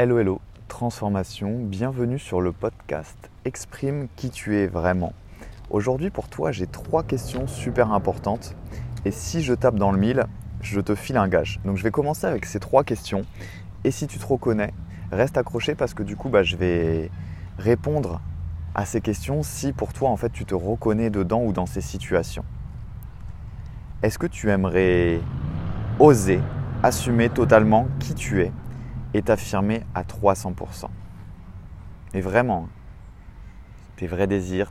Hello 0.00 0.20
hello, 0.20 0.40
transformation, 0.68 1.58
bienvenue 1.58 2.20
sur 2.20 2.40
le 2.40 2.52
podcast 2.52 3.16
Exprime 3.44 4.06
qui 4.14 4.30
tu 4.30 4.56
es 4.56 4.68
vraiment. 4.68 5.12
Aujourd'hui 5.70 6.10
pour 6.10 6.28
toi 6.28 6.52
j'ai 6.52 6.68
trois 6.68 7.02
questions 7.02 7.48
super 7.48 7.90
importantes 7.92 8.54
et 9.04 9.10
si 9.10 9.42
je 9.42 9.54
tape 9.54 9.74
dans 9.74 9.90
le 9.90 9.98
mille, 9.98 10.26
je 10.60 10.80
te 10.80 10.94
file 10.94 11.16
un 11.16 11.26
gage. 11.26 11.58
Donc 11.64 11.78
je 11.78 11.82
vais 11.82 11.90
commencer 11.90 12.28
avec 12.28 12.46
ces 12.46 12.60
trois 12.60 12.84
questions 12.84 13.24
et 13.82 13.90
si 13.90 14.06
tu 14.06 14.20
te 14.20 14.24
reconnais, 14.24 14.72
reste 15.10 15.36
accroché 15.36 15.74
parce 15.74 15.94
que 15.94 16.04
du 16.04 16.14
coup 16.14 16.28
bah, 16.28 16.44
je 16.44 16.54
vais 16.54 17.10
répondre 17.58 18.20
à 18.76 18.84
ces 18.84 19.00
questions 19.00 19.42
si 19.42 19.72
pour 19.72 19.92
toi 19.92 20.10
en 20.10 20.16
fait 20.16 20.30
tu 20.30 20.44
te 20.44 20.54
reconnais 20.54 21.10
dedans 21.10 21.42
ou 21.42 21.52
dans 21.52 21.66
ces 21.66 21.80
situations. 21.80 22.44
Est-ce 24.04 24.20
que 24.20 24.28
tu 24.28 24.48
aimerais 24.48 25.18
oser 25.98 26.38
assumer 26.84 27.30
totalement 27.30 27.88
qui 27.98 28.14
tu 28.14 28.42
es? 28.42 28.52
Et 29.18 29.22
t'affirmer 29.22 29.82
à 29.96 30.04
300%. 30.04 30.86
Mais 32.14 32.20
vraiment, 32.20 32.68
tes 33.96 34.06
vrais 34.06 34.28
désirs, 34.28 34.70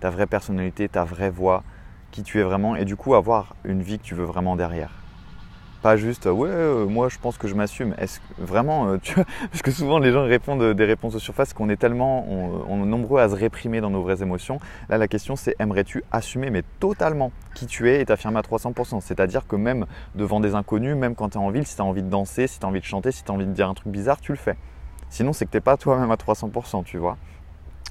ta 0.00 0.10
vraie 0.10 0.28
personnalité, 0.28 0.88
ta 0.88 1.04
vraie 1.04 1.30
voix, 1.30 1.64
qui 2.12 2.22
tu 2.22 2.38
es 2.38 2.42
vraiment, 2.44 2.76
et 2.76 2.84
du 2.84 2.94
coup 2.94 3.14
avoir 3.14 3.56
une 3.64 3.82
vie 3.82 3.98
que 3.98 4.04
tu 4.04 4.14
veux 4.14 4.24
vraiment 4.24 4.54
derrière. 4.54 4.92
Pas 5.82 5.96
juste 5.96 6.26
ouais, 6.26 6.48
euh, 6.48 6.86
moi 6.86 7.08
je 7.08 7.18
pense 7.18 7.38
que 7.38 7.46
je 7.46 7.54
m'assume. 7.54 7.94
Est-ce 7.98 8.18
vraiment, 8.36 8.88
euh, 8.88 8.96
tu 9.00 9.14
vois, 9.14 9.24
parce 9.50 9.62
que 9.62 9.70
souvent 9.70 9.98
les 9.98 10.10
gens 10.10 10.24
répondent 10.24 10.74
des 10.74 10.84
réponses 10.84 11.14
de 11.14 11.20
surface 11.20 11.52
qu'on 11.52 11.68
est 11.68 11.76
tellement 11.76 12.26
nombreux 12.68 13.20
à 13.20 13.28
se 13.28 13.36
réprimer 13.36 13.80
dans 13.80 13.90
nos 13.90 14.02
vraies 14.02 14.22
émotions. 14.22 14.58
Là, 14.88 14.98
la 14.98 15.06
question 15.06 15.36
c'est 15.36 15.54
aimerais-tu 15.60 16.02
assumer 16.10 16.50
mais 16.50 16.62
totalement 16.80 17.30
qui 17.54 17.66
tu 17.66 17.88
es 17.88 18.00
et 18.00 18.04
t'affirmer 18.06 18.38
à 18.38 18.42
300%. 18.42 19.00
C'est-à-dire 19.00 19.46
que 19.46 19.54
même 19.56 19.86
devant 20.14 20.40
des 20.40 20.54
inconnus, 20.54 20.96
même 20.96 21.14
quand 21.14 21.30
tu 21.30 21.38
es 21.38 21.40
en 21.40 21.50
ville, 21.50 21.66
si 21.66 21.76
tu 21.76 21.82
as 21.82 21.84
envie 21.84 22.02
de 22.02 22.10
danser, 22.10 22.48
si 22.48 22.58
tu 22.58 22.66
as 22.66 22.68
envie 22.68 22.80
de 22.80 22.84
chanter, 22.84 23.12
si 23.12 23.22
tu 23.22 23.30
as 23.30 23.34
envie 23.34 23.46
de 23.46 23.52
dire 23.52 23.68
un 23.68 23.74
truc 23.74 23.92
bizarre, 23.92 24.20
tu 24.20 24.32
le 24.32 24.38
fais. 24.38 24.56
Sinon, 25.10 25.32
c'est 25.32 25.46
que 25.46 25.50
tu 25.50 25.56
n'es 25.56 25.62
pas 25.62 25.76
toi-même 25.76 26.10
à 26.10 26.16
300%, 26.16 26.84
tu 26.84 26.98
vois 26.98 27.16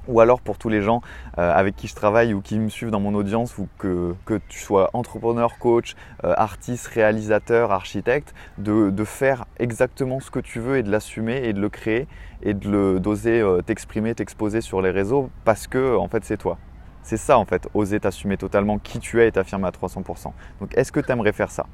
ou 0.08 0.20
alors 0.20 0.40
pour 0.40 0.58
tous 0.58 0.68
les 0.68 0.82
gens 0.82 1.02
euh, 1.38 1.52
avec 1.54 1.76
qui 1.76 1.86
je 1.86 1.94
travaille 1.94 2.34
ou 2.34 2.40
qui 2.40 2.58
me 2.58 2.68
suivent 2.68 2.90
dans 2.90 2.98
mon 3.00 3.14
audience, 3.14 3.58
ou 3.58 3.68
que, 3.78 4.14
tu 4.48 4.58
sois 4.58 4.90
entrepreneur, 4.94 5.58
coach, 5.58 5.94
euh, 6.24 6.34
artiste, 6.36 6.88
réalisateur, 6.88 7.70
architecte, 7.70 8.34
de, 8.56 9.04
faire 9.04 9.46
exactement 9.58 10.20
ce 10.20 10.30
que 10.30 10.40
tu 10.40 10.58
veux 10.60 10.76
et 10.76 10.82
de 10.82 10.90
l'assumer 10.90 11.36
et 11.44 11.52
de 11.52 11.60
le 11.60 11.68
créer 11.68 12.06
et 12.42 12.52
de 12.52 12.98
d'oser 12.98 13.40
euh, 13.40 13.62
t'exprimer, 13.62 14.14
t'exposer 14.14 14.60
sur 14.60 14.82
les 14.82 14.90
réseaux 14.90 15.30
parce 15.44 15.66
que 15.66 15.96
en 15.96 16.08
fait 16.08 16.24
c'est 16.24 16.36
toi. 16.36 16.58
C'est 17.02 17.16
ça 17.16 17.38
en 17.38 17.44
fait, 17.44 17.68
oser 17.74 18.00
t'assumer 18.00 18.36
totalement 18.36 18.78
qui 18.78 18.98
tu 18.98 19.22
es 19.22 19.28
et 19.28 19.32
t'affirmer 19.32 19.66
à 19.66 19.70
300%. 19.70 20.32
Donc 20.60 20.76
est-ce 20.76 20.92
que 20.92 21.00
tu 21.00 21.10
aimerais 21.10 21.32
faire 21.32 21.50
ça? 21.50 21.64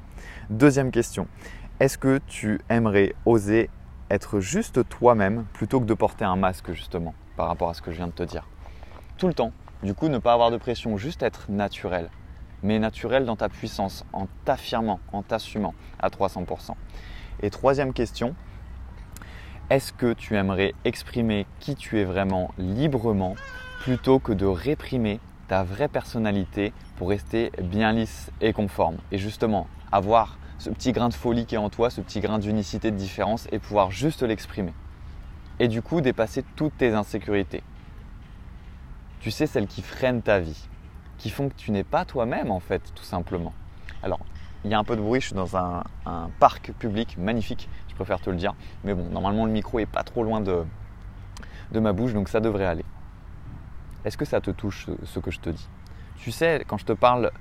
Deuxième 0.49 0.91
question, 0.91 1.27
est-ce 1.79 1.97
que 1.97 2.19
tu 2.27 2.61
aimerais 2.69 3.15
oser 3.25 3.69
être 4.09 4.39
juste 4.39 4.87
toi-même 4.87 5.45
plutôt 5.53 5.79
que 5.79 5.85
de 5.85 5.93
porter 5.93 6.23
un 6.23 6.37
masque 6.37 6.71
justement? 6.71 7.13
Par 7.35 7.47
rapport 7.47 7.69
à 7.69 7.73
ce 7.73 7.81
que 7.81 7.91
je 7.91 7.97
viens 7.97 8.07
de 8.07 8.11
te 8.11 8.23
dire. 8.23 8.47
Tout 9.17 9.27
le 9.27 9.33
temps. 9.33 9.51
Du 9.83 9.93
coup, 9.93 10.07
ne 10.07 10.17
pas 10.17 10.33
avoir 10.33 10.51
de 10.51 10.57
pression, 10.57 10.97
juste 10.97 11.23
être 11.23 11.45
naturel. 11.49 12.09
Mais 12.63 12.79
naturel 12.79 13.25
dans 13.25 13.35
ta 13.35 13.49
puissance, 13.49 14.05
en 14.13 14.27
t'affirmant, 14.45 14.99
en 15.11 15.21
t'assumant 15.21 15.73
à 15.99 16.09
300%. 16.09 16.71
Et 17.41 17.49
troisième 17.49 17.93
question, 17.93 18.35
est-ce 19.69 19.93
que 19.93 20.13
tu 20.13 20.35
aimerais 20.35 20.73
exprimer 20.85 21.45
qui 21.59 21.75
tu 21.75 21.99
es 21.99 22.03
vraiment 22.03 22.51
librement 22.57 23.35
plutôt 23.79 24.19
que 24.19 24.31
de 24.31 24.45
réprimer 24.45 25.19
ta 25.47 25.63
vraie 25.63 25.87
personnalité 25.87 26.73
pour 26.95 27.09
rester 27.09 27.51
bien 27.61 27.91
lisse 27.91 28.31
et 28.41 28.53
conforme? 28.53 28.97
Et 29.11 29.17
justement, 29.17 29.67
avoir 29.91 30.37
ce 30.57 30.69
petit 30.69 30.93
grain 30.93 31.09
de 31.09 31.13
folie 31.13 31.45
qui 31.45 31.55
est 31.55 31.59
en 31.59 31.69
toi, 31.69 31.89
ce 31.89 32.01
petit 32.01 32.21
grain 32.21 32.39
d'unicité, 32.39 32.89
de 32.89 32.97
différence 32.97 33.47
et 33.51 33.59
pouvoir 33.59 33.91
juste 33.91 34.23
l'exprimer 34.23 34.73
et 35.59 35.67
du 35.67 35.81
coup 35.81 36.01
dépasser 36.01 36.43
toutes 36.55 36.77
tes 36.77 36.93
insécurités. 36.93 37.63
Tu 39.19 39.31
sais, 39.31 39.47
celles 39.47 39.67
qui 39.67 39.81
freinent 39.81 40.21
ta 40.21 40.39
vie, 40.39 40.67
qui 41.17 41.29
font 41.29 41.49
que 41.49 41.55
tu 41.55 41.71
n'es 41.71 41.83
pas 41.83 42.05
toi-même 42.05 42.51
en 42.51 42.59
fait, 42.59 42.93
tout 42.93 43.03
simplement. 43.03 43.53
Alors, 44.03 44.19
il 44.63 44.71
y 44.71 44.73
a 44.73 44.79
un 44.79 44.83
peu 44.83 44.95
de 44.95 45.01
bruit, 45.01 45.21
je 45.21 45.27
suis 45.27 45.35
dans 45.35 45.57
un, 45.57 45.83
parc 46.39 46.71
public 46.73 47.17
magnifique, 47.17 47.69
je 47.87 47.95
préfère 47.95 48.19
te 48.19 48.29
le 48.29 48.35
dire, 48.35 48.55
mais 48.83 48.93
bon, 48.93 49.05
normalement 49.09 49.45
le 49.45 49.51
micro 49.51 49.79
est 49.79 49.85
pas 49.85 50.03
trop 50.03 50.23
loin 50.23 50.41
de, 50.41 50.63
de 51.71 51.79
ma 51.79 51.93
bouche, 51.93 52.13
donc 52.13 52.29
ça 52.29 52.39
devrait 52.39 52.65
aller. 52.65 52.85
Est-ce 54.03 54.17
que 54.17 54.25
ça 54.25 54.41
te 54.41 54.51
touche 54.51 54.87
ce, 55.03 55.19
que 55.19 55.31
je 55.31 55.39
te 55.39 55.49
dis? 55.49 55.67
Tu 56.17 56.31
sais, 56.31 56.63
quand 56.67 56.77
je 56.77 56.85
te 56.85 56.93
parle 56.93 57.31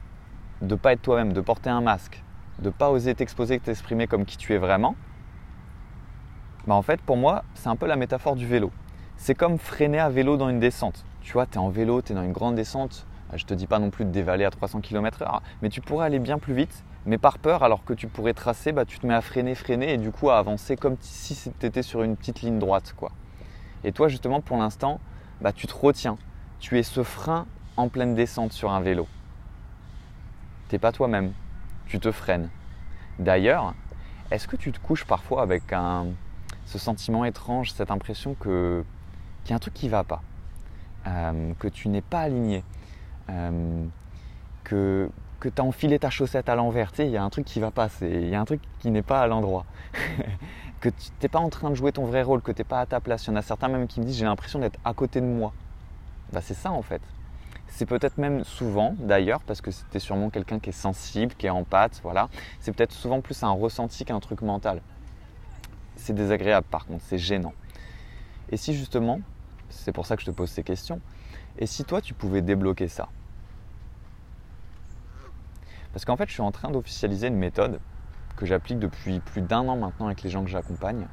de 0.62 0.74
pas 0.74 0.92
être 0.92 1.02
toi-même, 1.02 1.32
de 1.32 1.40
porter 1.40 1.70
un 1.70 1.80
masque, 1.80 2.22
de 2.58 2.70
pas 2.70 2.90
oser 2.90 3.14
t'exposer, 3.14 3.58
t'exprimer 3.58 4.06
comme 4.06 4.24
qui 4.24 4.36
tu 4.36 4.54
es 4.54 4.58
vraiment, 4.58 4.94
bah, 6.66 6.74
en 6.74 6.82
fait, 6.82 7.00
pour 7.00 7.16
moi, 7.16 7.44
c'est 7.54 7.68
un 7.68 7.76
peu 7.76 7.86
la 7.86 7.96
métaphore 7.96 8.36
du 8.36 8.46
vélo. 8.46 8.70
C'est 9.16 9.34
comme 9.34 9.58
freiner 9.58 9.98
à 9.98 10.08
vélo 10.08 10.36
dans 10.36 10.48
une 10.48 10.60
descente. 10.60 11.04
Tu 11.20 11.34
vois, 11.34 11.46
tu 11.46 11.54
es 11.54 11.58
en 11.58 11.68
vélo, 11.68 12.00
tu 12.00 12.12
es 12.12 12.14
dans 12.14 12.22
une 12.22 12.32
grande 12.32 12.54
descente. 12.54 13.06
Euh, 13.32 13.36
je 13.36 13.44
te 13.44 13.54
dis 13.54 13.66
pas 13.66 13.78
non 13.78 13.90
plus 13.90 14.04
de 14.04 14.10
dévaler 14.10 14.44
à 14.44 14.50
300 14.50 14.80
km/h, 14.80 15.40
mais 15.62 15.68
tu 15.68 15.80
pourrais 15.80 16.06
aller 16.06 16.18
bien 16.18 16.38
plus 16.38 16.54
vite. 16.54 16.84
Mais 17.06 17.18
par 17.18 17.38
peur, 17.38 17.62
alors 17.62 17.84
que 17.84 17.92
tu 17.92 18.08
pourrais 18.08 18.32
tracer, 18.32 18.72
bah, 18.72 18.86
tu 18.86 18.98
te 18.98 19.06
mets 19.06 19.14
à 19.14 19.20
freiner, 19.20 19.54
freiner 19.54 19.92
et 19.92 19.98
du 19.98 20.10
coup 20.10 20.30
à 20.30 20.38
avancer 20.38 20.76
comme 20.76 20.96
si 21.00 21.52
tu 21.58 21.66
étais 21.66 21.82
sur 21.82 22.02
une 22.02 22.16
petite 22.16 22.40
ligne 22.40 22.58
droite. 22.58 22.94
Quoi. 22.96 23.12
Et 23.84 23.92
toi, 23.92 24.08
justement, 24.08 24.40
pour 24.40 24.56
l'instant, 24.56 25.00
bah, 25.42 25.52
tu 25.52 25.66
te 25.66 25.74
retiens. 25.74 26.16
Tu 26.60 26.78
es 26.78 26.82
ce 26.82 27.02
frein 27.02 27.46
en 27.76 27.88
pleine 27.88 28.14
descente 28.14 28.52
sur 28.52 28.72
un 28.72 28.80
vélo. 28.80 29.06
Tu 30.70 30.74
n'es 30.74 30.78
pas 30.78 30.92
toi-même. 30.92 31.32
Tu 31.86 32.00
te 32.00 32.10
freines. 32.10 32.48
D'ailleurs, 33.18 33.74
est-ce 34.30 34.48
que 34.48 34.56
tu 34.56 34.72
te 34.72 34.80
couches 34.80 35.04
parfois 35.04 35.42
avec 35.42 35.72
un, 35.74 36.06
ce 36.66 36.78
sentiment 36.78 37.24
étrange, 37.24 37.72
cette 37.72 37.90
impression 37.90 38.34
que 38.34 38.84
qu'il 39.44 39.50
y 39.50 39.52
a 39.52 39.56
un 39.56 39.60
truc 39.60 39.74
qui 39.74 39.86
ne 39.86 39.90
va 39.90 40.04
pas, 40.04 40.22
euh, 41.06 41.52
que 41.58 41.68
tu 41.68 41.88
n'es 41.88 42.00
pas 42.00 42.20
aligné, 42.20 42.64
euh, 43.28 43.84
que, 44.64 45.10
que 45.38 45.48
tu 45.48 45.60
as 45.60 45.64
enfilé 45.64 45.98
ta 45.98 46.10
chaussette 46.10 46.48
à 46.48 46.54
l'envers, 46.54 46.92
il 46.98 47.08
y 47.08 47.16
a 47.16 47.22
un 47.22 47.30
truc 47.30 47.44
qui 47.44 47.58
ne 47.60 47.64
va 47.64 47.70
pas, 47.70 47.88
il 48.00 48.28
y 48.28 48.34
a 48.34 48.40
un 48.40 48.44
truc 48.44 48.60
qui 48.80 48.90
n'est 48.90 49.02
pas 49.02 49.20
à 49.20 49.26
l'endroit, 49.26 49.66
que 50.80 50.88
tu 50.88 51.10
n'es 51.22 51.28
pas 51.28 51.40
en 51.40 51.50
train 51.50 51.70
de 51.70 51.74
jouer 51.74 51.92
ton 51.92 52.06
vrai 52.06 52.22
rôle, 52.22 52.40
que 52.40 52.52
tu 52.52 52.60
n'es 52.60 52.64
pas 52.64 52.80
à 52.80 52.86
ta 52.86 53.00
place. 53.00 53.26
Il 53.26 53.30
y 53.30 53.32
en 53.34 53.36
a 53.36 53.42
certains 53.42 53.68
même 53.68 53.86
qui 53.86 54.00
me 54.00 54.06
disent 54.06 54.16
j'ai 54.16 54.24
l'impression 54.24 54.58
d'être 54.58 54.78
à 54.84 54.94
côté 54.94 55.20
de 55.20 55.26
moi. 55.26 55.52
Bah, 56.32 56.40
c'est 56.42 56.54
ça 56.54 56.72
en 56.72 56.82
fait. 56.82 57.02
C'est 57.68 57.86
peut-être 57.86 58.18
même 58.18 58.44
souvent, 58.44 58.94
d'ailleurs, 58.98 59.40
parce 59.40 59.60
que 59.60 59.70
c'était 59.70 59.98
sûrement 59.98 60.30
quelqu'un 60.30 60.60
qui 60.60 60.70
est 60.70 60.72
sensible, 60.72 61.34
qui 61.34 61.46
est 61.46 61.50
en 61.50 61.64
pâte, 61.64 62.00
voilà. 62.02 62.28
C'est 62.60 62.72
peut-être 62.72 62.92
souvent 62.92 63.20
plus 63.20 63.42
un 63.42 63.50
ressenti 63.50 64.04
qu'un 64.04 64.20
truc 64.20 64.42
mental 64.42 64.80
c'est 65.96 66.14
désagréable 66.14 66.66
par 66.70 66.86
contre, 66.86 67.02
c'est 67.06 67.18
gênant. 67.18 67.54
Et 68.50 68.56
si 68.56 68.74
justement, 68.74 69.20
c'est 69.68 69.92
pour 69.92 70.06
ça 70.06 70.16
que 70.16 70.22
je 70.22 70.26
te 70.26 70.30
pose 70.30 70.50
ces 70.50 70.62
questions, 70.62 71.00
et 71.58 71.66
si 71.66 71.84
toi 71.84 72.00
tu 72.00 72.14
pouvais 72.14 72.42
débloquer 72.42 72.88
ça? 72.88 73.08
Parce 75.92 76.04
qu'en 76.04 76.16
fait, 76.16 76.28
je 76.28 76.32
suis 76.32 76.42
en 76.42 76.50
train 76.50 76.70
d'officialiser 76.70 77.28
une 77.28 77.36
méthode 77.36 77.78
que 78.36 78.46
j'applique 78.46 78.80
depuis 78.80 79.20
plus 79.20 79.42
d'un 79.42 79.68
an 79.68 79.76
maintenant 79.76 80.06
avec 80.06 80.22
les 80.22 80.30
gens 80.30 80.42
que 80.42 80.50
j'accompagne, 80.50 81.06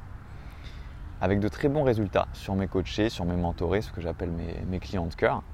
avec 1.20 1.38
de 1.38 1.46
très 1.46 1.68
bons 1.68 1.84
résultats 1.84 2.26
sur 2.32 2.56
mes 2.56 2.66
coachés, 2.66 3.08
sur 3.08 3.24
mes 3.24 3.36
mentorés, 3.36 3.80
ce 3.80 3.92
que 3.92 4.00
j'appelle 4.00 4.30
mes, 4.30 4.78
clients 4.80 5.06
de 5.06 5.14
cœur. 5.14 5.44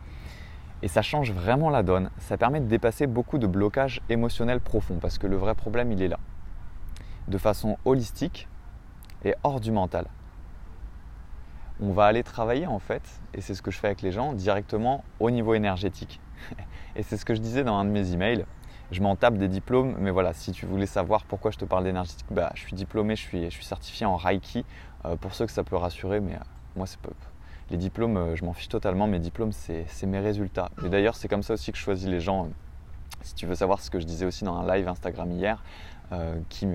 Et 0.81 0.89
ça 0.89 1.03
change 1.03 1.33
vraiment 1.33 1.69
la 1.69 1.83
donne. 1.83 2.11
Ça 2.19 2.39
permet 2.39 2.61
de 2.61 2.67
dépasser 2.67 3.07
beaucoup 3.07 3.37
de 3.37 3.47
blocages 3.47 4.01
émotionnels 4.09 4.61
profonds 4.61 4.99
parce 4.99 5.19
que 5.19 5.27
le 5.27 5.37
vrai 5.37 5.55
problème, 5.55 5.93
il 5.93 6.01
est 6.01 6.09
là. 6.09 6.19
De 7.27 7.37
façon 7.37 7.77
holistique, 7.85 8.49
et 9.25 9.35
hors 9.43 9.61
du 9.61 9.71
mental. 9.71 10.07
On 11.81 11.93
va 11.93 12.07
aller 12.07 12.23
travailler 12.23 12.67
en 12.67 12.79
fait, 12.79 13.03
et 13.35 13.41
c'est 13.41 13.55
ce 13.55 13.63
que 13.63 13.71
je 13.71 13.79
fais 13.79 13.87
avec 13.87 14.03
les 14.03 14.13
gens, 14.13 14.33
directement 14.33 15.05
au 15.21 15.31
niveau 15.31 15.55
énergétique. 15.55 16.21
et 16.97 17.03
c'est 17.03 17.17
ce 17.17 17.25
que 17.25 17.35
je 17.35 17.41
disais 17.41 17.65
dans 17.65 17.77
un 17.77 17.85
de 17.85 17.91
mes 17.91 18.13
emails. 18.13 18.45
Je 18.91 19.03
m'en 19.03 19.17
tape 19.17 19.37
des 19.37 19.49
diplômes, 19.49 19.97
mais 19.99 20.11
voilà, 20.11 20.33
si 20.33 20.51
tu 20.53 20.65
voulais 20.65 20.87
savoir 20.87 21.25
pourquoi 21.25 21.51
je 21.51 21.59
te 21.59 21.67
parle 21.67 21.85
d'énergétique, 21.85 22.27
bah, 22.31 22.51
je 22.55 22.61
suis 22.61 22.75
diplômé, 22.75 23.17
je 23.17 23.21
suis, 23.21 23.45
je 23.45 23.51
suis 23.51 23.65
certifié 23.65 24.07
en 24.07 24.17
Reiki. 24.17 24.65
Euh, 25.05 25.17
pour 25.17 25.35
ceux 25.35 25.47
que 25.47 25.53
ça 25.53 25.63
peut 25.63 25.77
rassurer, 25.77 26.21
mais 26.21 26.35
euh, 26.35 26.45
moi, 26.77 26.87
c'est 26.87 26.99
peu. 26.99 27.13
Les 27.71 27.77
diplômes, 27.77 28.17
euh, 28.17 28.37
je 28.37 28.45
m'en 28.45 28.53
fiche 28.53 28.69
totalement. 28.69 29.07
Mes 29.07 29.19
diplômes, 29.19 29.53
c'est 29.53 30.07
mes 30.07 30.19
résultats. 30.19 30.71
Et 30.85 30.89
d'ailleurs, 30.89 31.15
c'est 31.15 31.29
comme 31.29 31.43
ça 31.43 31.55
aussi 31.55 31.71
que 31.71 31.79
je 31.79 31.83
choisis 31.83 32.09
les 32.09 32.21
gens. 32.21 32.49
Si 33.23 33.35
tu 33.35 33.47
veux 33.47 33.55
savoir 33.55 33.81
ce 33.81 33.91
que 33.91 34.01
je 34.01 34.07
disais 34.07 34.27
aussi 34.27 34.45
dans 34.45 34.57
un 34.57 34.75
live 34.75 34.89
Instagram 34.89 35.31
hier, 35.33 35.63
qui, 36.49 36.67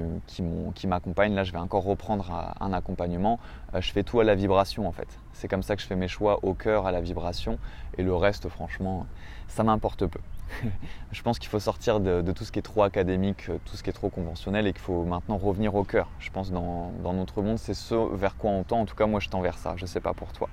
qui 0.76 0.88
m'accompagnent. 0.88 1.34
Là, 1.34 1.44
je 1.44 1.52
vais 1.52 1.58
encore 1.58 1.84
reprendre 1.84 2.54
un 2.60 2.74
accompagnement. 2.74 3.40
Euh, 3.74 3.82
je 3.82 3.92
fais 3.92 4.04
tout 4.04 4.20
à 4.20 4.24
la 4.24 4.36
vibration 4.36 4.88
en 4.88 4.92
fait. 4.92 5.08
C'est 5.34 5.48
comme 5.48 5.64
ça 5.64 5.76
que 5.76 5.82
je 5.82 5.88
fais 5.88 5.96
mes 5.96 6.08
choix 6.08 6.40
au 6.44 6.54
cœur, 6.54 6.86
à 6.86 6.92
la 6.92 7.02
vibration. 7.02 7.58
Et 7.98 8.04
le 8.04 8.16
reste, 8.16 8.50
franchement, 8.50 9.06
ça 9.48 9.64
m'importe 9.64 10.06
peu. 10.06 10.20
je 11.12 11.22
pense 11.22 11.40
qu'il 11.40 11.50
faut 11.50 11.60
sortir 11.60 12.00
de, 12.00 12.32
tout 12.32 12.44
ce 12.44 12.52
qui 12.52 12.60
est 12.60 12.64
trop 12.64 12.84
académique, 12.84 13.46
tout 13.66 13.76
ce 13.76 13.84
qui 13.84 13.90
est 13.90 13.94
trop 13.94 14.10
conventionnel 14.10 14.68
et 14.68 14.74
qu'il 14.74 14.82
faut 14.82 15.04
maintenant 15.04 15.38
revenir 15.38 15.74
au 15.76 15.84
cœur. 15.84 16.10
Je 16.20 16.30
pense 16.30 16.52
dans, 16.52 16.92
dans 17.04 17.14
notre 17.14 17.42
monde, 17.42 17.58
c'est 17.58 17.74
ce 17.74 17.96
vers 18.16 18.38
quoi 18.38 18.52
on 18.52 18.64
tend. 18.64 18.82
En 18.82 18.86
tout 18.86 18.96
cas, 18.96 19.06
moi, 19.06 19.20
je 19.20 19.30
tends 19.30 19.42
vers 19.42 19.58
ça. 19.58 19.74
Je 19.78 19.84
ne 19.84 19.88
sais 19.88 20.02
pas 20.02 20.14
pour 20.14 20.32
toi. 20.32 20.50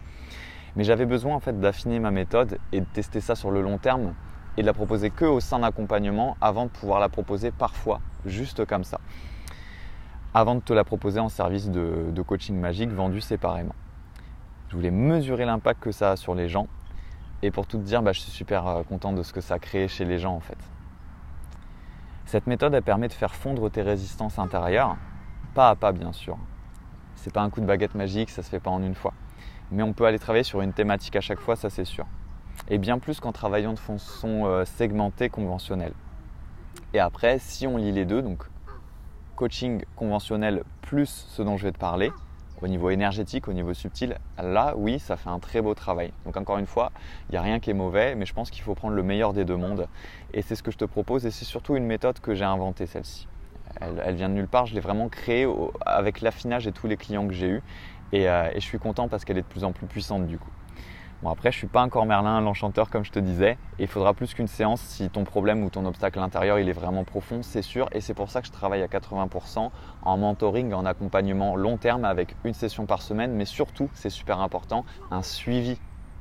Mais 0.76 0.84
j'avais 0.84 1.06
besoin 1.06 1.34
en 1.34 1.40
fait 1.40 1.58
d'affiner 1.58 1.98
ma 1.98 2.10
méthode 2.10 2.58
et 2.72 2.80
de 2.80 2.86
tester 2.86 3.20
ça 3.20 3.34
sur 3.34 3.50
le 3.50 3.60
long 3.60 3.78
terme 3.78 4.14
et 4.60 4.62
de 4.62 4.66
la 4.66 4.74
proposer 4.74 5.08
que 5.08 5.24
au 5.24 5.40
sein 5.40 5.60
d'accompagnement 5.60 6.36
avant 6.38 6.66
de 6.66 6.70
pouvoir 6.70 7.00
la 7.00 7.08
proposer 7.08 7.50
parfois 7.50 8.02
juste 8.26 8.66
comme 8.66 8.84
ça. 8.84 9.00
avant 10.34 10.54
de 10.54 10.60
te 10.60 10.74
la 10.74 10.84
proposer 10.84 11.18
en 11.18 11.30
service 11.30 11.70
de, 11.70 12.22
coaching 12.22 12.60
magique 12.60 12.90
vendu 12.90 13.22
séparément. 13.22 13.74
Je 14.68 14.76
voulais 14.76 14.90
mesurer 14.90 15.46
l'impact 15.46 15.82
que 15.82 15.92
ça 15.92 16.10
a 16.10 16.16
sur 16.16 16.34
les 16.34 16.46
gens 16.50 16.68
et 17.42 17.50
pour 17.50 17.66
tout 17.66 17.78
te 17.78 17.84
dire, 17.84 18.02
bah, 18.02 18.12
je 18.12 18.20
suis 18.20 18.30
super 18.30 18.66
euh, 18.66 18.82
content 18.82 19.14
de 19.14 19.22
ce 19.22 19.32
que 19.32 19.40
ça 19.40 19.54
a 19.54 19.58
créé 19.58 19.88
chez 19.88 20.04
les 20.04 20.18
gens 20.18 20.34
en 20.34 20.40
fait. 20.40 20.58
Cette 22.26 22.46
méthode, 22.46 22.78
permet 22.82 23.08
de 23.08 23.14
faire 23.14 23.34
fondre 23.34 23.70
tes 23.70 23.80
résistances 23.80 24.38
intérieures, 24.38 24.98
pas 25.54 25.70
à 25.70 25.74
pas 25.74 25.92
bien 25.92 26.12
sûr. 26.12 26.36
C'est 27.16 27.32
pas 27.32 27.40
un 27.40 27.48
coup 27.48 27.62
de 27.62 27.66
baguette 27.66 27.94
magique, 27.94 28.28
ça 28.28 28.42
se 28.42 28.50
fait 28.50 28.60
pas 28.60 28.70
en 28.70 28.82
une 28.82 28.94
fois. 28.94 29.14
Mais 29.72 29.82
on 29.82 29.94
peut 29.94 30.04
aller 30.04 30.18
travailler 30.18 30.44
sur 30.44 30.60
une 30.60 30.74
thématique 30.74 31.16
à 31.16 31.22
chaque 31.22 31.40
fois, 31.40 31.56
ça 31.56 31.70
c'est 31.70 31.86
sûr. 31.86 32.04
Et 32.68 32.78
bien 32.78 32.98
plus 32.98 33.20
qu'en 33.20 33.32
travaillant 33.32 33.72
de 33.72 33.78
façon 33.78 34.46
euh, 34.46 34.64
segmentée 34.64 35.28
conventionnelle. 35.28 35.94
Et 36.94 37.00
après, 37.00 37.38
si 37.38 37.66
on 37.66 37.76
lit 37.76 37.92
les 37.92 38.04
deux, 38.04 38.22
donc 38.22 38.44
coaching 39.36 39.82
conventionnel 39.96 40.62
plus 40.82 41.26
ce 41.28 41.42
dont 41.42 41.56
je 41.56 41.64
vais 41.64 41.72
te 41.72 41.78
parler, 41.78 42.12
au 42.62 42.68
niveau 42.68 42.90
énergétique, 42.90 43.48
au 43.48 43.52
niveau 43.52 43.74
subtil, 43.74 44.18
là, 44.38 44.74
oui, 44.76 44.98
ça 44.98 45.16
fait 45.16 45.30
un 45.30 45.38
très 45.38 45.62
beau 45.62 45.74
travail. 45.74 46.12
Donc 46.24 46.36
encore 46.36 46.58
une 46.58 46.66
fois, 46.66 46.92
il 47.28 47.32
n'y 47.32 47.38
a 47.38 47.42
rien 47.42 47.58
qui 47.58 47.70
est 47.70 47.74
mauvais, 47.74 48.14
mais 48.14 48.26
je 48.26 48.34
pense 48.34 48.50
qu'il 48.50 48.62
faut 48.62 48.74
prendre 48.74 48.94
le 48.94 49.02
meilleur 49.02 49.32
des 49.32 49.44
deux 49.44 49.56
mondes. 49.56 49.88
Et 50.34 50.42
c'est 50.42 50.54
ce 50.54 50.62
que 50.62 50.70
je 50.70 50.78
te 50.78 50.84
propose, 50.84 51.26
et 51.26 51.30
c'est 51.30 51.44
surtout 51.44 51.76
une 51.76 51.86
méthode 51.86 52.20
que 52.20 52.34
j'ai 52.34 52.44
inventée, 52.44 52.86
celle-ci. 52.86 53.28
Elle, 53.80 54.16
vient 54.16 54.28
de 54.28 54.34
nulle 54.34 54.48
part, 54.48 54.66
je 54.66 54.74
l'ai 54.74 54.80
vraiment 54.80 55.08
créée 55.08 55.46
avec 55.86 56.20
l'affinage 56.20 56.66
et 56.66 56.72
tous 56.72 56.86
les 56.86 56.96
clients 56.96 57.26
que 57.26 57.32
j'ai 57.32 57.48
eus. 57.48 57.62
Euh, 58.12 58.50
et, 58.52 58.60
je 58.60 58.64
suis 58.66 58.78
content 58.78 59.08
parce 59.08 59.24
qu'elle 59.24 59.38
est 59.38 59.42
de 59.42 59.46
plus 59.46 59.62
en 59.62 59.72
plus 59.72 59.86
puissante 59.86 60.26
du 60.26 60.38
coup. 60.38 60.50
Bon 61.22 61.28
après 61.28 61.52
je 61.52 61.58
suis 61.58 61.66
pas 61.66 61.82
encore 61.82 62.06
Merlin 62.06 62.40
l'enchanteur 62.40 62.88
comme 62.88 63.04
je 63.04 63.12
te 63.12 63.18
disais 63.18 63.58
il 63.78 63.88
faudra 63.88 64.14
plus 64.14 64.32
qu'une 64.32 64.46
séance 64.46 64.80
si 64.80 65.10
ton 65.10 65.24
problème 65.24 65.62
ou 65.62 65.68
ton 65.68 65.84
obstacle 65.84 66.18
intérieur 66.18 66.58
il 66.58 66.66
est 66.70 66.72
vraiment 66.72 67.04
profond, 67.04 67.42
c'est 67.42 67.60
sûr 67.60 67.90
et 67.92 68.00
c'est 68.00 68.14
pour 68.14 68.30
ça 68.30 68.40
que 68.40 68.46
je 68.46 68.52
travaille 68.52 68.82
à 68.82 68.86
80% 68.86 69.70
en 70.00 70.16
mentoring, 70.16 70.72
en 70.72 70.86
accompagnement 70.86 71.56
long 71.56 71.76
terme 71.76 72.06
avec 72.06 72.36
une 72.44 72.54
session 72.54 72.86
par 72.86 73.02
semaine 73.02 73.32
mais 73.34 73.44
surtout 73.44 73.90
c'est 73.92 74.08
super 74.08 74.40
important 74.40 74.86
un 75.10 75.22
suivi 75.22 75.78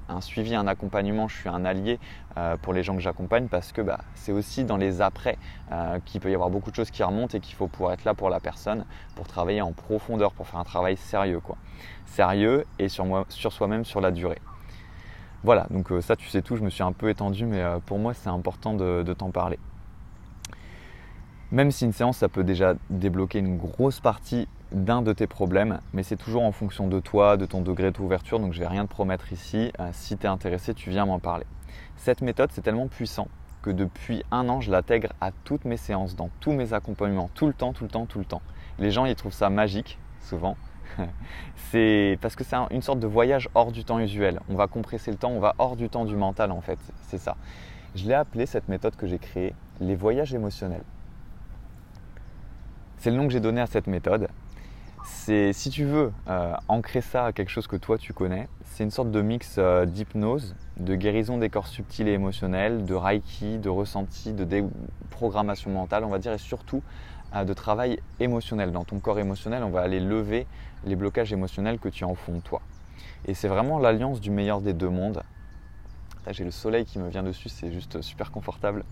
un 0.09 0.21
suivi, 0.21 0.55
un 0.55 0.67
accompagnement, 0.67 1.27
je 1.27 1.37
suis 1.37 1.49
un 1.49 1.63
allié 1.63 1.99
euh, 2.35 2.57
pour 2.57 2.73
les 2.73 2.83
gens 2.83 2.95
que 2.95 3.01
j'accompagne 3.01 3.47
parce 3.47 3.71
que 3.71 3.81
bah, 3.81 3.99
c'est 4.15 4.31
aussi 4.31 4.65
dans 4.65 4.75
les 4.75 5.01
après 5.01 5.37
euh, 5.71 5.99
qu'il 6.03 6.19
peut 6.19 6.31
y 6.31 6.33
avoir 6.33 6.49
beaucoup 6.49 6.71
de 6.71 6.75
choses 6.75 6.91
qui 6.91 7.03
remontent 7.03 7.37
et 7.37 7.39
qu'il 7.39 7.55
faut 7.55 7.67
pouvoir 7.67 7.93
être 7.93 8.03
là 8.03 8.15
pour 8.15 8.29
la 8.29 8.39
personne, 8.39 8.85
pour 9.15 9.27
travailler 9.27 9.61
en 9.61 9.71
profondeur, 9.71 10.33
pour 10.33 10.47
faire 10.47 10.59
un 10.59 10.63
travail 10.63 10.97
sérieux. 10.97 11.39
Quoi. 11.39 11.57
Sérieux 12.07 12.65
et 12.79 12.89
sur, 12.89 13.05
sur 13.29 13.53
soi-même 13.53 13.85
sur 13.85 14.01
la 14.01 14.09
durée. 14.09 14.39
Voilà, 15.43 15.67
donc 15.69 15.91
euh, 15.91 16.01
ça 16.01 16.15
tu 16.15 16.27
sais 16.27 16.41
tout, 16.41 16.55
je 16.55 16.63
me 16.63 16.69
suis 16.69 16.83
un 16.83 16.91
peu 16.91 17.09
étendu, 17.09 17.45
mais 17.45 17.63
pour 17.85 17.99
moi 17.99 18.13
c'est 18.13 18.29
important 18.29 18.73
de 18.73 19.13
t'en 19.13 19.31
parler. 19.31 19.59
Même 21.51 21.71
si 21.71 21.85
une 21.85 21.93
séance, 21.93 22.17
ça 22.17 22.29
peut 22.29 22.43
déjà 22.43 22.75
débloquer 22.91 23.39
une 23.39 23.57
grosse 23.57 23.99
partie 23.99 24.47
d'un 24.71 25.01
de 25.01 25.13
tes 25.13 25.25
problèmes, 25.25 25.79
mais 25.93 26.03
c'est 26.03 26.15
toujours 26.15 26.43
en 26.43 26.51
fonction 26.51 26.87
de 26.87 26.99
toi, 26.99 27.37
de 27.37 27.47
ton 27.47 27.61
degré 27.61 27.89
d'ouverture, 27.89 28.39
donc 28.39 28.53
je 28.53 28.59
vais 28.59 28.67
rien 28.67 28.85
te 28.85 28.91
promettre 28.91 29.33
ici. 29.33 29.71
Euh, 29.79 29.89
si 29.91 30.15
tu 30.15 30.27
es 30.27 30.29
intéressé, 30.29 30.75
tu 30.75 30.91
viens 30.91 31.07
m'en 31.07 31.17
parler. 31.17 31.47
Cette 31.97 32.21
méthode, 32.21 32.51
c'est 32.53 32.61
tellement 32.61 32.87
puissant 32.87 33.27
que 33.63 33.71
depuis 33.71 34.23
un 34.29 34.47
an, 34.47 34.61
je 34.61 34.69
l'intègre 34.69 35.09
à 35.21 35.31
toutes 35.31 35.65
mes 35.65 35.75
séances, 35.75 36.15
dans 36.15 36.29
tous 36.39 36.51
mes 36.51 36.73
accompagnements, 36.73 37.31
tout 37.33 37.47
le 37.47 37.53
temps, 37.53 37.73
tout 37.73 37.83
le 37.83 37.89
temps, 37.89 38.05
tout 38.05 38.19
le 38.19 38.25
temps. 38.25 38.43
Les 38.77 38.91
gens, 38.91 39.05
ils 39.05 39.15
trouvent 39.15 39.33
ça 39.33 39.49
magique, 39.49 39.97
souvent. 40.21 40.55
c'est 41.71 42.17
parce 42.21 42.35
que 42.35 42.43
c'est 42.43 42.55
une 42.71 42.81
sorte 42.81 42.99
de 42.99 43.07
voyage 43.07 43.49
hors 43.53 43.71
du 43.71 43.83
temps 43.83 43.99
usuel. 43.99 44.39
On 44.49 44.55
va 44.55 44.67
compresser 44.67 45.11
le 45.11 45.17
temps, 45.17 45.31
on 45.31 45.39
va 45.39 45.55
hors 45.57 45.75
du 45.75 45.89
temps 45.89 46.05
du 46.05 46.15
mental, 46.15 46.51
en 46.51 46.61
fait. 46.61 46.79
C'est 47.07 47.17
ça. 47.17 47.35
Je 47.95 48.07
l'ai 48.07 48.13
appelé 48.13 48.45
cette 48.45 48.67
méthode 48.67 48.95
que 48.95 49.07
j'ai 49.07 49.19
créée 49.19 49.53
les 49.79 49.95
voyages 49.95 50.33
émotionnels. 50.33 50.83
C'est 52.97 53.11
le 53.11 53.17
nom 53.17 53.27
que 53.27 53.33
j'ai 53.33 53.39
donné 53.39 53.61
à 53.61 53.67
cette 53.67 53.87
méthode 53.87 54.29
c'est 55.03 55.53
si 55.53 55.69
tu 55.69 55.85
veux 55.85 56.11
euh, 56.27 56.53
ancrer 56.67 57.01
ça 57.01 57.25
à 57.25 57.33
quelque 57.33 57.49
chose 57.49 57.67
que 57.67 57.75
toi 57.75 57.97
tu 57.97 58.13
connais, 58.13 58.47
c'est 58.63 58.83
une 58.83 58.91
sorte 58.91 59.11
de 59.11 59.21
mix 59.21 59.55
euh, 59.57 59.85
d'hypnose, 59.85 60.55
de 60.77 60.95
guérison 60.95 61.37
des 61.37 61.49
corps 61.49 61.67
subtils 61.67 62.07
et 62.07 62.13
émotionnels, 62.13 62.85
de 62.85 62.93
reiki, 62.93 63.57
de 63.57 63.69
ressenti, 63.69 64.33
de 64.33 64.43
déprogrammation 64.43 65.71
mentale, 65.71 66.03
on 66.03 66.09
va 66.09 66.19
dire, 66.19 66.33
et 66.33 66.37
surtout 66.37 66.81
de 67.33 67.53
travail 67.53 67.99
émotionnel. 68.19 68.71
Dans 68.71 68.83
ton 68.83 68.99
corps 68.99 69.19
émotionnel, 69.19 69.63
on 69.63 69.69
va 69.69 69.81
aller 69.81 69.99
lever 69.99 70.47
les 70.85 70.95
blocages 70.95 71.33
émotionnels 71.33 71.79
que 71.79 71.89
tu 71.89 72.03
as 72.03 72.07
en 72.07 72.15
fond 72.15 72.35
de 72.35 72.41
toi. 72.41 72.61
Et 73.25 73.33
c'est 73.33 73.47
vraiment 73.47 73.79
l'alliance 73.79 74.19
du 74.19 74.31
meilleur 74.31 74.61
des 74.61 74.73
deux 74.73 74.89
mondes. 74.89 75.23
J'ai 76.31 76.43
le 76.43 76.51
soleil 76.51 76.85
qui 76.85 76.99
me 76.99 77.09
vient 77.09 77.23
dessus, 77.23 77.49
c'est 77.49 77.71
juste 77.71 78.01
super 78.01 78.31
confortable. 78.31 78.83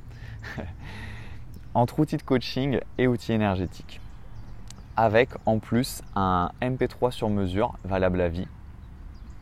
Entre 1.74 2.00
outils 2.00 2.18
de 2.18 2.24
coaching 2.24 2.80
et 2.98 3.08
outils 3.08 3.34
énergétiques 3.34 4.02
avec 4.98 5.30
en 5.46 5.60
plus 5.60 6.02
un 6.16 6.50
MP3 6.60 7.12
sur 7.12 7.30
mesure 7.30 7.78
valable 7.86 8.20
à 8.20 8.30
vie. 8.30 8.48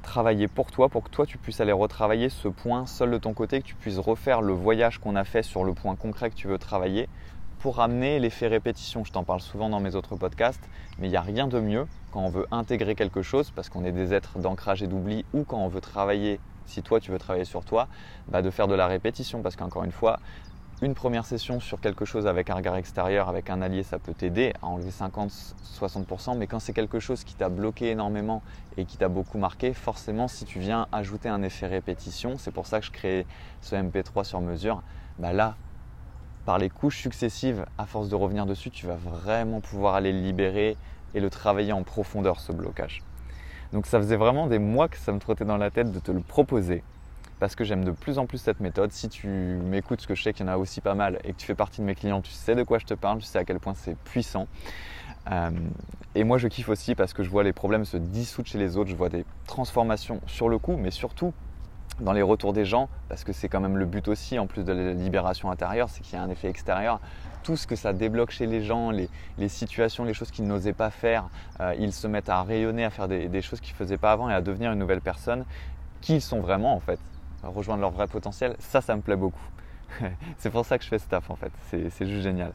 Travailler 0.03 0.49
pour 0.49 0.69
toi, 0.69 0.89
pour 0.89 1.05
que 1.05 1.09
toi 1.09 1.25
tu 1.25 1.37
puisses 1.37 1.61
aller 1.61 1.71
retravailler 1.71 2.27
ce 2.27 2.49
point 2.49 2.85
seul 2.85 3.09
de 3.09 3.17
ton 3.17 3.33
côté, 3.33 3.61
que 3.61 3.65
tu 3.65 3.75
puisses 3.75 3.97
refaire 3.97 4.41
le 4.41 4.51
voyage 4.51 4.99
qu'on 4.99 5.15
a 5.15 5.23
fait 5.23 5.43
sur 5.43 5.63
le 5.63 5.73
point 5.73 5.95
concret 5.95 6.29
que 6.29 6.35
tu 6.35 6.47
veux 6.47 6.59
travailler 6.59 7.07
pour 7.65 7.79
amener 7.79 8.19
l'effet 8.19 8.45
répétition. 8.45 9.03
Je 9.03 9.11
t'en 9.11 9.23
parle 9.23 9.41
souvent 9.41 9.69
dans 9.69 9.79
mes 9.79 9.95
autres 9.95 10.15
podcasts, 10.15 10.69
mais 10.99 11.07
il 11.07 11.09
n'y 11.09 11.17
a 11.17 11.21
rien 11.21 11.47
de 11.47 11.59
mieux 11.59 11.87
quand 12.11 12.19
on 12.19 12.29
veut 12.29 12.45
intégrer 12.51 12.93
quelque 12.93 13.23
chose, 13.23 13.49
parce 13.49 13.69
qu'on 13.69 13.83
est 13.83 13.91
des 13.91 14.13
êtres 14.13 14.37
d'ancrage 14.37 14.83
et 14.83 14.87
d'oubli, 14.87 15.25
ou 15.33 15.45
quand 15.45 15.57
on 15.57 15.67
veut 15.67 15.81
travailler, 15.81 16.39
si 16.67 16.83
toi 16.83 16.99
tu 16.99 17.09
veux 17.09 17.17
travailler 17.17 17.43
sur 17.43 17.65
toi, 17.65 17.87
bah 18.27 18.43
de 18.43 18.51
faire 18.51 18.67
de 18.67 18.75
la 18.75 18.85
répétition, 18.85 19.41
parce 19.41 19.55
qu'encore 19.55 19.83
une 19.83 19.91
fois, 19.91 20.19
une 20.83 20.93
première 20.93 21.25
session 21.25 21.59
sur 21.59 21.81
quelque 21.81 22.05
chose 22.05 22.27
avec 22.27 22.51
un 22.51 22.53
regard 22.53 22.75
extérieur, 22.75 23.29
avec 23.29 23.49
un 23.49 23.63
allié, 23.63 23.81
ça 23.81 23.97
peut 23.97 24.13
t'aider 24.13 24.53
à 24.61 24.67
enlever 24.67 24.91
50-60%, 24.91 26.37
mais 26.37 26.45
quand 26.45 26.59
c'est 26.59 26.73
quelque 26.73 26.99
chose 26.99 27.23
qui 27.23 27.33
t'a 27.33 27.49
bloqué 27.49 27.89
énormément 27.89 28.43
et 28.77 28.85
qui 28.85 28.99
t'a 28.99 29.09
beaucoup 29.09 29.39
marqué, 29.39 29.73
forcément 29.73 30.27
si 30.27 30.45
tu 30.45 30.59
viens 30.59 30.85
ajouter 30.91 31.29
un 31.29 31.41
effet 31.41 31.65
répétition, 31.65 32.37
c'est 32.37 32.51
pour 32.51 32.67
ça 32.67 32.79
que 32.79 32.85
je 32.85 32.91
crée 32.91 33.25
ce 33.59 33.73
MP3 33.73 34.23
sur 34.23 34.39
mesure, 34.39 34.83
bah 35.17 35.33
là, 35.33 35.55
par 36.45 36.57
les 36.57 36.69
couches 36.69 36.99
successives, 36.99 37.65
à 37.77 37.85
force 37.85 38.09
de 38.09 38.15
revenir 38.15 38.45
dessus, 38.45 38.69
tu 38.69 38.85
vas 38.85 38.95
vraiment 38.95 39.61
pouvoir 39.61 39.95
aller 39.95 40.13
le 40.13 40.19
libérer 40.19 40.77
et 41.13 41.19
le 41.19 41.29
travailler 41.29 41.73
en 41.73 41.83
profondeur, 41.83 42.39
ce 42.39 42.51
blocage. 42.51 43.01
Donc 43.73 43.87
ça 43.87 43.99
faisait 43.99 44.15
vraiment 44.15 44.47
des 44.47 44.59
mois 44.59 44.87
que 44.87 44.97
ça 44.97 45.11
me 45.11 45.19
trottait 45.19 45.45
dans 45.45 45.57
la 45.57 45.71
tête 45.71 45.91
de 45.91 45.99
te 45.99 46.11
le 46.11 46.21
proposer 46.21 46.83
parce 47.39 47.55
que 47.55 47.63
j'aime 47.63 47.83
de 47.83 47.91
plus 47.91 48.17
en 48.17 48.25
plus 48.25 48.37
cette 48.37 48.59
méthode. 48.59 48.91
Si 48.91 49.09
tu 49.09 49.27
m'écoutes, 49.27 50.01
ce 50.01 50.07
que 50.07 50.15
je 50.15 50.23
sais 50.23 50.33
qu'il 50.33 50.45
y 50.45 50.49
en 50.49 50.51
a 50.53 50.57
aussi 50.57 50.81
pas 50.81 50.95
mal, 50.95 51.19
et 51.23 51.33
que 51.33 51.37
tu 51.37 51.45
fais 51.45 51.55
partie 51.55 51.81
de 51.81 51.85
mes 51.85 51.95
clients, 51.95 52.21
tu 52.21 52.31
sais 52.31 52.55
de 52.55 52.63
quoi 52.63 52.79
je 52.79 52.85
te 52.85 52.93
parle, 52.93 53.19
tu 53.19 53.25
sais 53.25 53.39
à 53.39 53.43
quel 53.43 53.59
point 53.59 53.73
c'est 53.75 53.97
puissant. 53.97 54.47
Euh, 55.31 55.51
et 56.13 56.23
moi, 56.23 56.37
je 56.37 56.47
kiffe 56.47 56.69
aussi 56.69 56.95
parce 56.95 57.13
que 57.13 57.23
je 57.23 57.29
vois 57.29 57.43
les 57.43 57.53
problèmes 57.53 57.85
se 57.85 57.97
dissoudre 57.97 58.47
chez 58.47 58.57
les 58.57 58.77
autres, 58.77 58.89
je 58.89 58.95
vois 58.95 59.09
des 59.09 59.25
transformations 59.47 60.21
sur 60.27 60.49
le 60.49 60.59
coup, 60.59 60.77
mais 60.77 60.91
surtout 60.91 61.33
dans 61.99 62.13
les 62.13 62.21
retours 62.21 62.53
des 62.53 62.65
gens, 62.65 62.89
parce 63.09 63.23
que 63.23 63.33
c'est 63.33 63.47
quand 63.47 63.61
même 63.61 63.77
le 63.77 63.85
but 63.85 64.07
aussi, 64.07 64.37
en 64.37 64.47
plus 64.47 64.63
de 64.63 64.73
la 64.73 64.93
libération 64.93 65.49
intérieure, 65.51 65.89
c'est 65.89 66.01
qu'il 66.01 66.15
y 66.15 66.17
a 66.17 66.23
un 66.23 66.29
effet 66.29 66.49
extérieur. 66.49 66.99
Tout 67.43 67.55
ce 67.55 67.67
que 67.67 67.75
ça 67.75 67.93
débloque 67.93 68.31
chez 68.31 68.47
les 68.47 68.63
gens, 68.63 68.91
les, 68.91 69.09
situations, 69.47 70.03
les 70.03 70.13
choses 70.13 70.31
qu'ils 70.31 70.47
n'osaient 70.47 70.73
pas 70.73 70.89
faire, 70.89 71.25
euh, 71.61 71.75
ils 71.79 71.93
se 71.93 72.07
mettent 72.07 72.29
à 72.29 72.41
rayonner, 72.43 72.83
à 72.83 72.89
faire 72.89 73.07
des, 73.07 73.27
des 73.27 73.41
choses 73.41 73.61
qu'ils 73.61 73.73
ne 73.73 73.77
faisaient 73.77 73.97
pas 73.97 74.11
avant 74.11 74.29
et 74.29 74.33
à 74.33 74.41
devenir 74.41 74.71
une 74.71 74.79
nouvelle 74.79 75.01
personne, 75.01 75.45
qui 76.01 76.15
ils 76.15 76.21
sont 76.21 76.39
vraiment 76.39 76.75
en 76.75 76.79
fait 76.79 76.99
rejoindre 77.43 77.81
leur 77.81 77.91
vrai 77.91 78.07
potentiel, 78.07 78.55
ça, 78.59 78.81
ça 78.81 78.95
me 78.95 79.01
plaît 79.01 79.15
beaucoup. 79.15 79.47
c'est 80.37 80.49
pour 80.49 80.65
ça 80.65 80.77
que 80.77 80.83
je 80.83 80.89
fais 80.89 80.99
ce 80.99 81.07
taf 81.07 81.29
en 81.29 81.35
fait, 81.35 81.51
c'est 81.69 82.07
juste 82.07 82.23
génial. 82.23 82.51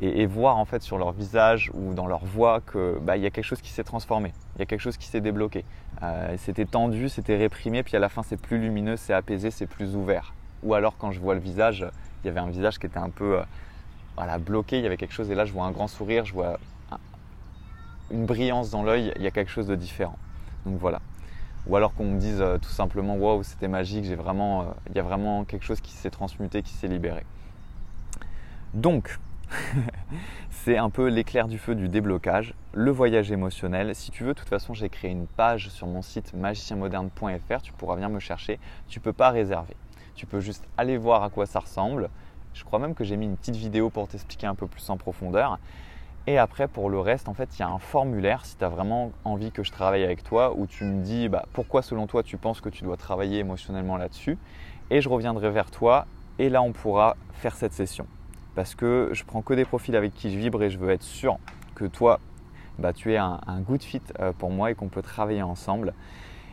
Et, 0.00 0.26
voir 0.26 0.56
en 0.56 0.64
fait 0.64 0.82
sur 0.82 0.98
leur 0.98 1.12
visage 1.12 1.70
ou 1.72 1.94
dans 1.94 2.06
leur 2.06 2.24
voix 2.24 2.60
qu'il 2.60 2.98
bah, 3.02 3.16
y 3.16 3.26
a 3.26 3.30
quelque 3.30 3.44
chose 3.44 3.60
qui 3.60 3.70
s'est 3.70 3.84
transformé, 3.84 4.32
il 4.56 4.58
y 4.58 4.62
a 4.62 4.66
quelque 4.66 4.80
chose 4.80 4.96
qui 4.96 5.06
s'est 5.06 5.20
débloqué. 5.20 5.64
Euh, 6.02 6.34
c'était 6.36 6.64
tendu, 6.64 7.08
c'était 7.08 7.36
réprimé, 7.36 7.84
puis 7.84 7.96
à 7.96 8.00
la 8.00 8.08
fin 8.08 8.24
c'est 8.24 8.36
plus 8.36 8.58
lumineux, 8.58 8.96
c'est 8.96 9.14
apaisé, 9.14 9.52
c'est 9.52 9.68
plus 9.68 9.94
ouvert. 9.94 10.34
Ou 10.64 10.74
alors 10.74 10.96
quand 10.98 11.12
je 11.12 11.20
vois 11.20 11.34
le 11.34 11.40
visage, 11.40 11.86
il 12.22 12.26
y 12.26 12.30
avait 12.30 12.40
un 12.40 12.50
visage 12.50 12.80
qui 12.80 12.86
était 12.86 12.98
un 12.98 13.10
peu 13.10 13.38
euh, 13.38 13.42
voilà, 14.16 14.38
bloqué, 14.38 14.78
il 14.78 14.82
y 14.82 14.86
avait 14.86 14.96
quelque 14.96 15.14
chose, 15.14 15.30
et 15.30 15.36
là 15.36 15.44
je 15.44 15.52
vois 15.52 15.64
un 15.64 15.70
grand 15.70 15.88
sourire, 15.88 16.24
je 16.24 16.32
vois 16.32 16.58
une 18.10 18.26
brillance 18.26 18.70
dans 18.70 18.82
l'œil, 18.82 19.12
il 19.16 19.22
y 19.22 19.26
a 19.26 19.30
quelque 19.30 19.50
chose 19.50 19.68
de 19.68 19.76
différent. 19.76 20.18
Donc 20.66 20.78
voilà 20.80 21.00
ou 21.66 21.76
alors 21.76 21.94
qu'on 21.94 22.04
me 22.04 22.18
dise 22.18 22.40
euh, 22.40 22.58
tout 22.58 22.70
simplement 22.70 23.16
waouh 23.16 23.42
c'était 23.42 23.68
magique, 23.68 24.04
j'ai 24.04 24.16
vraiment, 24.16 24.74
il 24.90 24.96
y 24.96 24.98
a 24.98 25.02
vraiment 25.02 25.44
quelque 25.44 25.64
chose 25.64 25.80
qui 25.80 25.92
s'est 25.92 26.10
transmuté, 26.10 26.62
qui 26.62 26.72
s'est 26.72 26.88
libéré. 26.88 27.24
Donc 28.74 29.18
c'est 30.50 30.76
un 30.76 30.90
peu 30.90 31.08
l'éclair 31.08 31.48
du 31.48 31.58
feu 31.58 31.74
du 31.74 31.88
déblocage, 31.88 32.54
le 32.72 32.90
voyage 32.90 33.30
émotionnel. 33.30 33.94
Si 33.94 34.10
tu 34.10 34.24
veux, 34.24 34.34
de 34.34 34.38
toute 34.38 34.48
façon, 34.48 34.74
j'ai 34.74 34.88
créé 34.88 35.10
une 35.10 35.26
page 35.26 35.68
sur 35.68 35.86
mon 35.86 36.02
site 36.02 36.34
magicienmoderne.fr, 36.34 37.62
tu 37.62 37.72
pourras 37.72 37.94
venir 37.94 38.08
me 38.08 38.20
chercher. 38.20 38.58
Tu 38.88 39.00
peux 39.00 39.12
pas 39.12 39.30
réserver. 39.30 39.76
Tu 40.14 40.26
peux 40.26 40.40
juste 40.40 40.64
aller 40.76 40.96
voir 40.96 41.22
à 41.22 41.30
quoi 41.30 41.46
ça 41.46 41.60
ressemble. 41.60 42.10
Je 42.54 42.64
crois 42.64 42.78
même 42.78 42.94
que 42.94 43.04
j'ai 43.04 43.16
mis 43.16 43.26
une 43.26 43.36
petite 43.36 43.56
vidéo 43.56 43.90
pour 43.90 44.08
t'expliquer 44.08 44.46
un 44.46 44.54
peu 44.54 44.66
plus 44.66 44.88
en 44.90 44.96
profondeur. 44.96 45.58
Et 46.26 46.38
après, 46.38 46.68
pour 46.68 46.88
le 46.88 46.98
reste, 46.98 47.28
en 47.28 47.34
fait, 47.34 47.50
il 47.58 47.60
y 47.60 47.62
a 47.62 47.68
un 47.68 47.78
formulaire 47.78 48.46
si 48.46 48.56
tu 48.56 48.64
as 48.64 48.68
vraiment 48.68 49.12
envie 49.24 49.52
que 49.52 49.62
je 49.62 49.72
travaille 49.72 50.04
avec 50.04 50.22
toi 50.22 50.54
où 50.56 50.66
tu 50.66 50.84
me 50.84 51.02
dis 51.02 51.28
bah, 51.28 51.44
pourquoi, 51.52 51.82
selon 51.82 52.06
toi, 52.06 52.22
tu 52.22 52.38
penses 52.38 52.60
que 52.60 52.70
tu 52.70 52.84
dois 52.84 52.96
travailler 52.96 53.40
émotionnellement 53.40 53.96
là-dessus. 53.96 54.38
Et 54.90 55.00
je 55.00 55.08
reviendrai 55.08 55.50
vers 55.50 55.70
toi 55.70 56.06
et 56.38 56.48
là, 56.48 56.62
on 56.62 56.72
pourra 56.72 57.16
faire 57.32 57.54
cette 57.54 57.72
session. 57.72 58.06
Parce 58.54 58.74
que 58.74 59.10
je 59.12 59.24
prends 59.24 59.42
que 59.42 59.54
des 59.54 59.64
profils 59.64 59.96
avec 59.96 60.14
qui 60.14 60.30
je 60.30 60.38
vibre 60.38 60.62
et 60.62 60.70
je 60.70 60.78
veux 60.78 60.90
être 60.90 61.02
sûr 61.02 61.38
que 61.74 61.84
toi, 61.84 62.20
bah, 62.78 62.92
tu 62.92 63.12
es 63.12 63.16
un, 63.16 63.40
good 63.60 63.82
fit 63.82 64.02
euh, 64.20 64.32
pour 64.32 64.50
moi 64.50 64.70
et 64.70 64.74
qu'on 64.74 64.88
peut 64.88 65.02
travailler 65.02 65.42
ensemble. 65.42 65.92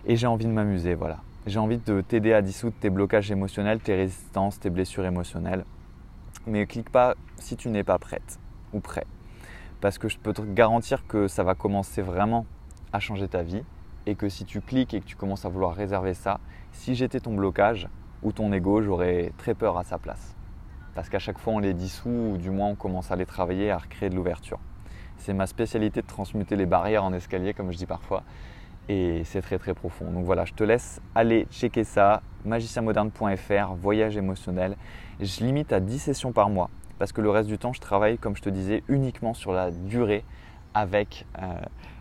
Et 0.06 0.16
j'ai 0.16 0.28
envie 0.28 0.46
de 0.46 0.52
m'amuser, 0.52 0.96
voilà. 0.96 1.20
J'ai 1.46 1.60
envie 1.60 1.78
de 1.78 2.02
t'aider 2.02 2.34
à 2.34 2.42
dissoudre 2.42 2.76
tes 2.80 2.90
blocages 2.90 3.32
émotionnels, 3.32 3.80
tes 3.80 3.96
résistances, 3.96 4.60
tes 4.60 4.70
blessures 4.70 5.06
émotionnelles. 5.06 5.66
Mais 6.48 6.66
clique 6.66 6.90
pas 6.90 7.16
si 7.38 7.56
tu 7.56 7.70
n'es 7.70 7.84
pas 7.84 8.00
prête 8.00 8.40
ou 8.74 8.80
prêt. 8.80 9.06
Parce 9.80 9.98
que 9.98 10.08
je 10.08 10.18
peux 10.18 10.34
te 10.34 10.42
garantir 10.42 11.08
que 11.08 11.28
ça 11.28 11.44
va 11.44 11.56
commencer 11.56 12.02
vraiment 12.02 12.46
à 12.94 13.00
changer 13.00 13.28
ta 13.28 13.42
vie 13.44 13.64
et 14.06 14.16
que 14.16 14.30
si 14.30 14.46
tu 14.46 14.62
cliques 14.62 14.94
et 14.94 15.02
que 15.02 15.06
tu 15.06 15.16
commences 15.16 15.46
à 15.46 15.50
vouloir 15.50 15.76
réserver 15.76 16.14
ça, 16.14 16.40
si 16.72 16.96
j'étais 16.96 17.20
ton 17.20 17.34
blocage 17.34 17.88
ou 18.24 18.32
ton 18.32 18.52
ego, 18.54 18.82
j'aurais 18.82 19.32
très 19.38 19.54
peur 19.54 19.78
à 19.78 19.84
sa 19.84 19.98
place. 19.98 20.36
Parce 20.96 21.10
qu'à 21.10 21.20
chaque 21.20 21.38
fois 21.38 21.54
on 21.54 21.60
les 21.60 21.74
dissout 21.74 22.34
ou 22.34 22.38
du 22.38 22.50
moins 22.50 22.70
on 22.70 22.76
commence 22.76 23.12
à 23.12 23.16
les 23.16 23.26
travailler, 23.26 23.72
à 23.72 23.78
recréer 23.78 24.10
de 24.10 24.16
l'ouverture. 24.16 24.60
C'est 25.18 25.34
ma 25.34 25.48
spécialité 25.48 26.02
de 26.02 26.08
transmuter 26.08 26.56
les 26.56 26.66
barrières 26.66 27.04
en 27.04 27.14
escalier 27.14 27.54
comme 27.54 27.72
je 27.72 27.78
dis 27.78 27.86
parfois 27.86 28.24
et 28.90 29.24
c'est 29.26 29.42
très 29.42 29.58
très 29.58 29.74
profond. 29.74 30.12
Donc 30.12 30.26
voilà, 30.26 30.46
je 30.46 30.54
te 30.54 30.64
laisse 30.64 31.02
aller 31.16 31.48
checker 31.52 31.84
ça, 31.84 32.22
magicienmoderne.fr, 32.46 33.74
voyage 33.76 34.18
émotionnel. 34.18 34.76
Je 35.20 35.44
limite 35.44 35.72
à 35.72 35.80
10 35.80 36.00
sessions 36.00 36.32
par 36.32 36.50
mois 36.50 36.70
parce 37.00 37.14
que 37.14 37.22
le 37.22 37.30
reste 37.30 37.48
du 37.48 37.58
temps, 37.58 37.74
je 37.74 37.80
travaille, 37.80 38.18
comme 38.18 38.36
je 38.36 38.44
te 38.44 38.50
disais, 38.50 38.84
uniquement 38.88 39.34
sur 39.34 39.54
la 39.54 39.72
durée 39.72 40.24
avec 40.74 41.26
euh, 41.40 41.54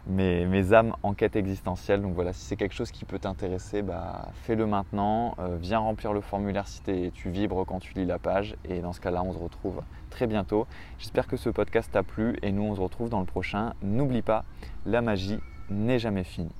mes, 0.07 0.73
âmes 0.73 0.95
en 1.03 1.15
quête 1.15 1.37
existentielle. 1.37 2.03
Donc 2.03 2.15
voilà, 2.15 2.33
si 2.33 2.45
c'est 2.45 2.57
quelque 2.57 2.75
chose 2.75 2.91
qui 2.91 3.05
peut 3.05 3.19
t'intéresser, 3.19 3.83
bah, 3.83 4.29
fais-le 4.43 4.67
maintenant. 4.67 5.35
Euh, 5.39 5.57
viens 5.61 5.79
remplir 5.79 6.12
le 6.12 6.21
formulaire 6.21 6.69
si 6.69 6.83
tu 7.12 7.31
vibres 7.31 7.65
quand 7.67 7.81
tu 7.81 7.95
lis 7.95 8.07
la 8.07 8.19
page. 8.19 8.57
Et 8.65 8.81
dans 8.81 8.93
ce 8.93 9.00
cas-là, 9.00 9.23
on 9.23 9.33
se 9.33 9.39
retrouve 9.39 9.83
très 10.11 10.27
bientôt. 10.27 10.67
J'espère 10.99 11.27
que 11.27 11.37
ce 11.37 11.50
podcast 11.50 11.91
t'a 11.93 12.03
plu 12.03 12.37
et 12.43 12.53
nous, 12.53 12.62
on 12.62 12.75
se 12.75 12.81
retrouve 12.81 13.09
dans 13.09 13.21
le 13.21 13.27
prochain. 13.27 13.75
N'oublie 13.83 14.23
pas, 14.23 14.45
la 14.87 15.03
magie 15.03 15.41
n'est 15.71 15.99
jamais 15.99 16.25
finie. 16.25 16.55